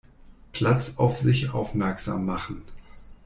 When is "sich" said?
1.19-1.53